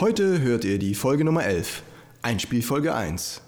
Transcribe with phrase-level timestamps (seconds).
[0.00, 1.84] Heute hört ihr die Folge Nummer 11,
[2.22, 3.42] Einspielfolge 1.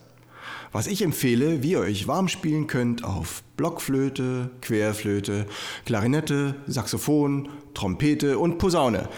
[0.70, 5.46] Was ich empfehle, wie ihr euch warm spielen könnt auf Blockflöte, Querflöte,
[5.86, 9.08] Klarinette, Saxophon, Trompete und Posaune.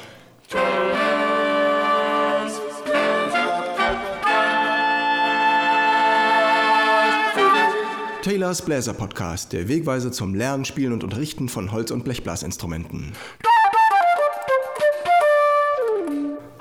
[8.22, 13.12] Taylors Bläser Podcast, der Wegweiser zum Lernen, Spielen und Unterrichten von Holz- und Blechblasinstrumenten.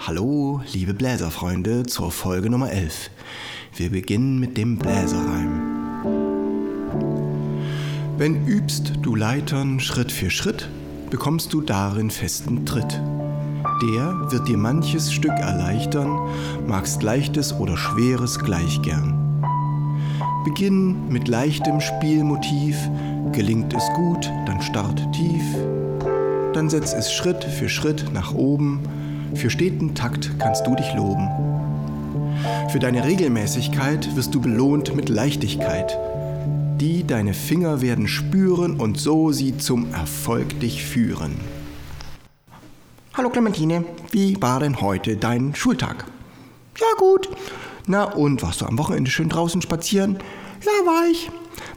[0.08, 3.10] Hallo, liebe Bläserfreunde, zur Folge Nummer 11.
[3.76, 5.60] Wir beginnen mit dem Bläserreim.
[8.18, 10.70] Wenn übst du Leitern Schritt für Schritt,
[11.10, 13.02] bekommst du darin festen Tritt.
[13.84, 16.18] Der wird dir manches Stück erleichtern,
[16.66, 19.44] magst leichtes oder schweres gleich gern.
[20.46, 22.78] Beginn mit leichtem Spielmotiv,
[23.34, 25.44] gelingt es gut, dann start tief,
[26.54, 28.80] dann setz es Schritt für Schritt nach oben,
[29.36, 31.28] für steten Takt kannst du dich loben.
[32.70, 35.98] Für deine Regelmäßigkeit wirst du belohnt mit Leichtigkeit.
[36.80, 41.40] Die deine Finger werden spüren und so sie zum Erfolg dich führen.
[43.14, 46.06] Hallo Clementine, wie war denn heute dein Schultag?
[46.80, 47.30] Ja gut.
[47.88, 50.20] Na und warst du am Wochenende schön draußen spazieren?
[50.64, 51.30] Ja, war ich.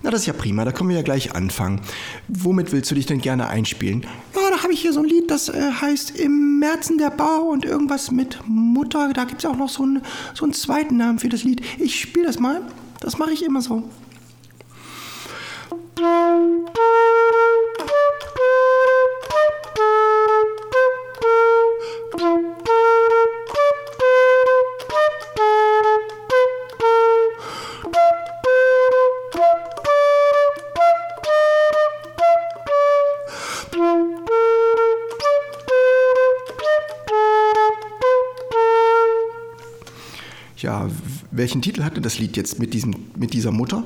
[0.03, 1.81] Na, das ist ja prima, da können wir ja gleich anfangen.
[2.29, 4.03] Womit willst du dich denn gerne einspielen?
[4.35, 7.49] Ja, da habe ich hier so ein Lied, das äh, heißt Im Märzen der Bau
[7.51, 9.13] und irgendwas mit Mutter.
[9.13, 10.03] Da gibt es auch noch so, ein,
[10.35, 11.63] so einen zweiten Namen für das Lied.
[11.79, 12.63] Ich spiele das mal.
[13.01, 13.89] Das mache ich immer so.
[41.31, 43.85] Welchen Titel hatte das Lied jetzt mit, diesem, mit dieser Mutter?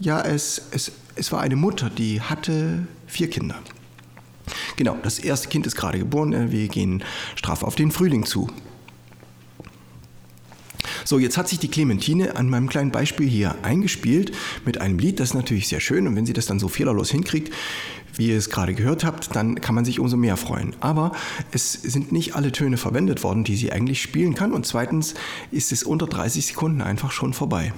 [0.00, 3.56] Ja, es, es, es war eine Mutter, die hatte vier Kinder.
[4.76, 6.50] Genau, das erste Kind ist gerade geboren.
[6.50, 7.02] Wir gehen
[7.36, 8.50] straff auf den Frühling zu.
[11.14, 14.32] So, jetzt hat sich die Clementine an meinem kleinen Beispiel hier eingespielt
[14.64, 17.08] mit einem Lied, das ist natürlich sehr schön und wenn sie das dann so fehlerlos
[17.12, 17.54] hinkriegt,
[18.16, 20.74] wie ihr es gerade gehört habt, dann kann man sich umso mehr freuen.
[20.80, 21.12] Aber
[21.52, 25.14] es sind nicht alle Töne verwendet worden, die sie eigentlich spielen kann und zweitens
[25.52, 27.72] ist es unter 30 Sekunden einfach schon vorbei.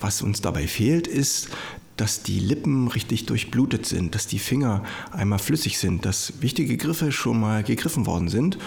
[0.00, 1.50] Was uns dabei fehlt, ist,
[1.96, 7.12] dass die Lippen richtig durchblutet sind, dass die Finger einmal flüssig sind, dass wichtige Griffe
[7.12, 8.58] schon mal gegriffen worden sind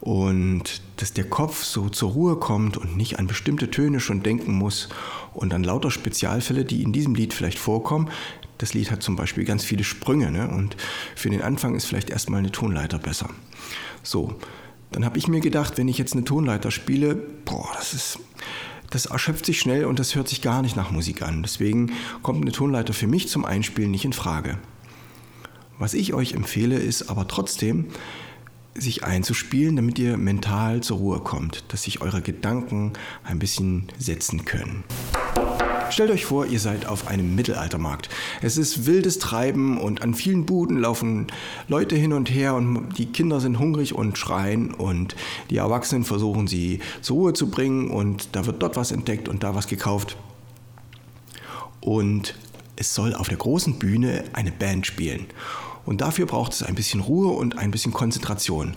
[0.00, 4.52] und dass der Kopf so zur Ruhe kommt und nicht an bestimmte Töne schon denken
[4.52, 4.88] muss
[5.34, 8.08] und an lauter Spezialfälle, die in diesem Lied vielleicht vorkommen.
[8.58, 10.48] Das Lied hat zum Beispiel ganz viele Sprünge ne?
[10.48, 10.76] und
[11.16, 13.28] für den Anfang ist vielleicht erstmal eine Tonleiter besser.
[14.02, 14.34] So,
[14.90, 18.18] dann habe ich mir gedacht, wenn ich jetzt eine Tonleiter spiele, boah, das ist,
[18.90, 21.42] das erschöpft sich schnell und das hört sich gar nicht nach Musik an.
[21.42, 24.58] Deswegen kommt eine Tonleiter für mich zum Einspielen nicht in Frage.
[25.78, 27.86] Was ich euch empfehle, ist aber trotzdem,
[28.74, 32.92] sich einzuspielen, damit ihr mental zur Ruhe kommt, dass sich eure Gedanken
[33.24, 34.84] ein bisschen setzen können.
[35.90, 38.10] Stellt euch vor, ihr seid auf einem Mittelaltermarkt.
[38.42, 41.26] Es ist wildes Treiben und an vielen Buden laufen
[41.66, 45.16] Leute hin und her und die Kinder sind hungrig und schreien und
[45.50, 49.42] die Erwachsenen versuchen sie zur Ruhe zu bringen und da wird dort was entdeckt und
[49.42, 50.16] da was gekauft.
[51.80, 52.36] Und
[52.76, 55.26] es soll auf der großen Bühne eine Band spielen.
[55.86, 58.74] Und dafür braucht es ein bisschen Ruhe und ein bisschen Konzentration.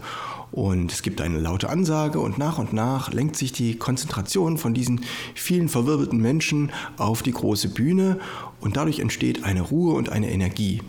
[0.51, 4.75] Und es gibt eine laute Ansage und nach und nach lenkt sich die Konzentration von
[4.75, 5.01] diesen
[5.33, 8.19] vielen verwirbelten Menschen auf die große Bühne
[8.61, 10.81] und dadurch entsteht eine Ruhe und eine Energie.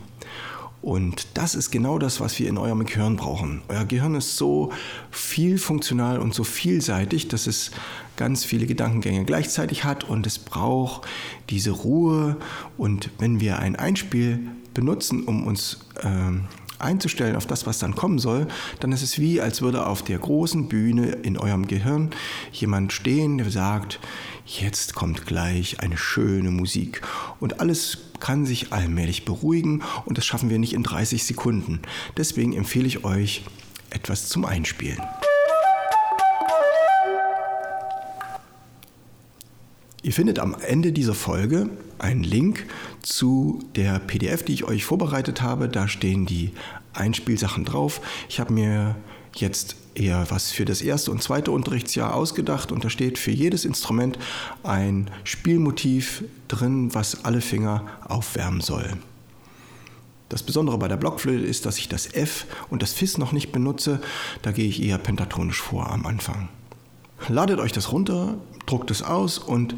[0.83, 3.63] Und das ist genau das, was wir in eurem Gehirn brauchen.
[3.69, 4.71] Euer Gehirn ist so
[5.09, 7.71] vielfunktional und so vielseitig, dass es
[8.17, 11.07] ganz viele Gedankengänge gleichzeitig hat und es braucht
[11.49, 12.37] diese Ruhe.
[12.77, 14.41] Und wenn wir ein Einspiel
[14.75, 16.43] benutzen, um uns ähm,
[16.77, 18.47] einzustellen auf das, was dann kommen soll,
[18.79, 22.11] dann ist es wie, als würde auf der großen Bühne in eurem Gehirn
[22.51, 23.99] jemand stehen, der sagt,
[24.45, 27.01] jetzt kommt gleich eine schöne Musik.
[27.39, 31.81] Und alles kann sich allmählich beruhigen und das schaffen wir nicht in 30 Sekunden.
[32.17, 33.43] Deswegen empfehle ich euch
[33.89, 35.01] etwas zum Einspielen.
[40.05, 41.67] Ihr findet am Ende dieser Folge
[41.97, 42.67] einen Link
[43.01, 45.67] zu der PDF, die ich euch vorbereitet habe.
[45.67, 46.51] Da stehen die
[46.93, 48.01] Einspielsachen drauf.
[48.29, 48.95] Ich habe mir
[49.33, 53.65] jetzt eher was für das erste und zweite Unterrichtsjahr ausgedacht und da steht für jedes
[53.65, 54.19] Instrument
[54.61, 58.87] ein Spielmotiv drin, was alle Finger aufwärmen soll.
[60.29, 63.51] Das Besondere bei der Blockflöte ist, dass ich das F und das Fis noch nicht
[63.51, 63.99] benutze.
[64.43, 66.47] Da gehe ich eher pentatonisch vor am Anfang.
[67.27, 68.35] Ladet euch das runter,
[68.67, 69.75] druckt es aus und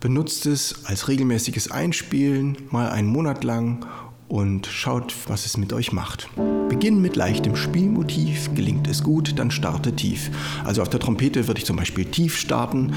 [0.00, 3.84] benutzt es als regelmäßiges Einspielen mal einen Monat lang
[4.28, 6.30] und schaut, was es mit euch macht.
[6.70, 10.30] Beginn mit leichtem Spielmotiv, gelingt es gut, dann starte tief.
[10.64, 12.94] Also auf der Trompete würde ich zum Beispiel tief starten,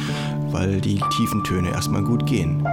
[0.52, 2.64] weil die tiefen Töne erstmal gut gehen.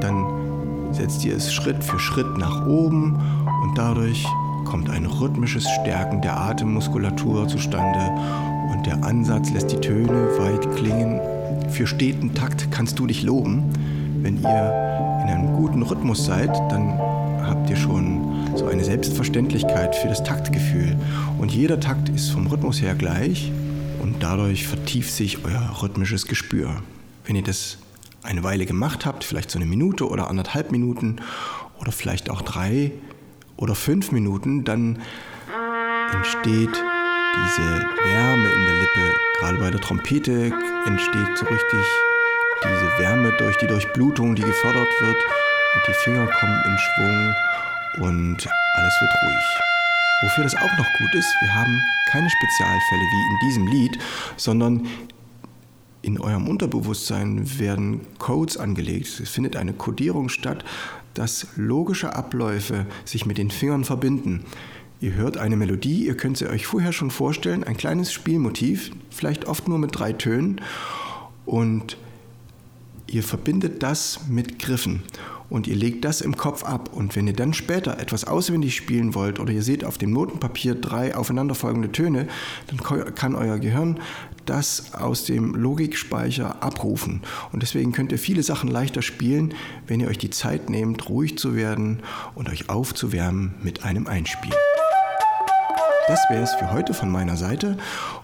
[0.00, 3.14] Dann setzt ihr es Schritt für Schritt nach oben
[3.62, 4.26] und dadurch
[4.64, 8.10] kommt ein rhythmisches Stärken der Atemmuskulatur zustande
[8.72, 11.20] und der Ansatz lässt die Töne weit klingen.
[11.70, 13.64] Für steten Takt kannst du dich loben.
[14.22, 16.98] Wenn ihr in einem guten Rhythmus seid, dann
[17.42, 20.96] habt ihr schon so eine Selbstverständlichkeit für das Taktgefühl.
[21.38, 23.52] Und jeder Takt ist vom Rhythmus her gleich
[24.02, 26.82] und dadurch vertieft sich euer rhythmisches Gespür.
[27.24, 27.78] Wenn ihr das
[28.22, 31.16] eine Weile gemacht habt, vielleicht so eine Minute oder anderthalb Minuten
[31.80, 32.92] oder vielleicht auch drei
[33.60, 35.00] oder fünf Minuten, dann
[36.12, 37.62] entsteht diese
[38.04, 39.16] Wärme in der Lippe.
[39.38, 40.52] Gerade bei der Trompete
[40.86, 41.86] entsteht so richtig
[42.64, 47.34] diese Wärme durch die Durchblutung, die gefördert wird und die Finger kommen in Schwung
[48.08, 49.44] und alles wird ruhig.
[50.22, 51.80] Wofür das auch noch gut ist, wir haben
[52.10, 53.98] keine Spezialfälle wie in diesem Lied,
[54.36, 54.86] sondern
[56.02, 59.20] in eurem Unterbewusstsein werden Codes angelegt.
[59.20, 60.64] Es findet eine Codierung statt,
[61.14, 64.44] dass logische Abläufe sich mit den Fingern verbinden.
[65.00, 69.46] Ihr hört eine Melodie, ihr könnt sie euch vorher schon vorstellen, ein kleines Spielmotiv, vielleicht
[69.46, 70.60] oft nur mit drei Tönen.
[71.46, 71.96] Und
[73.06, 75.02] ihr verbindet das mit Griffen
[75.50, 76.90] und ihr legt das im Kopf ab.
[76.94, 80.76] Und wenn ihr dann später etwas auswendig spielen wollt oder ihr seht auf dem Notenpapier
[80.76, 82.28] drei aufeinanderfolgende Töne,
[82.68, 84.00] dann kann euer Gehirn
[84.46, 87.22] das aus dem Logikspeicher abrufen.
[87.52, 89.54] Und deswegen könnt ihr viele Sachen leichter spielen,
[89.86, 92.00] wenn ihr euch die Zeit nehmt, ruhig zu werden
[92.34, 94.54] und euch aufzuwärmen mit einem Einspiel.
[96.08, 97.78] Das wäre es für heute von meiner Seite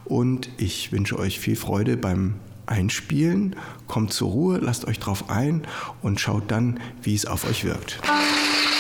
[0.05, 2.35] und ich wünsche euch viel Freude beim
[2.67, 5.63] einspielen, kommt zur Ruhe, lasst euch drauf ein
[6.03, 8.01] und schaut dann, wie es auf euch wirkt.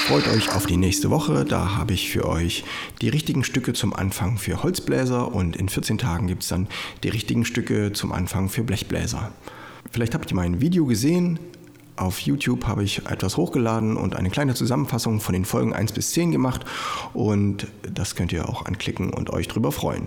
[0.06, 2.64] Freut euch auf die nächste Woche, da habe ich für euch
[3.00, 6.68] die richtigen Stücke zum Anfang für Holzbläser und in 14 Tagen gibt es dann
[7.02, 9.32] die richtigen Stücke zum Anfang für Blechbläser.
[9.90, 11.40] Vielleicht habt ihr mein Video gesehen,
[11.96, 16.12] auf YouTube habe ich etwas hochgeladen und eine kleine Zusammenfassung von den Folgen 1 bis
[16.12, 16.64] 10 gemacht
[17.14, 20.06] und das könnt ihr auch anklicken und euch drüber freuen.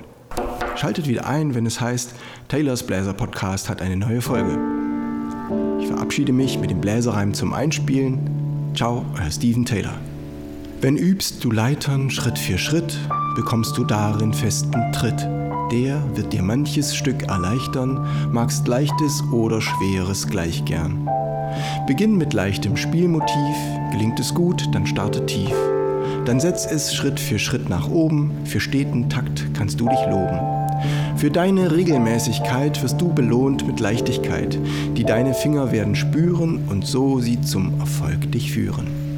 [0.79, 2.13] Schaltet wieder ein, wenn es heißt,
[2.47, 4.57] Taylors Bläser Podcast hat eine neue Folge.
[5.81, 8.71] Ich verabschiede mich mit dem Bläserreim zum Einspielen.
[8.73, 9.95] Ciao, euer Steven Taylor.
[10.79, 12.97] Wenn übst du Leitern Schritt für Schritt,
[13.35, 15.19] bekommst du darin festen Tritt.
[15.69, 21.09] Der wird dir manches Stück erleichtern, magst leichtes oder schweres gleich gern.
[21.87, 23.57] Beginn mit leichtem Spielmotiv,
[23.91, 25.51] gelingt es gut, dann starte tief.
[26.23, 30.58] Dann setz es Schritt für Schritt nach oben, für steten Takt kannst du dich loben.
[31.15, 34.57] Für deine Regelmäßigkeit wirst du belohnt mit Leichtigkeit,
[34.95, 39.08] die deine Finger werden spüren und so sie zum Erfolg dich führen.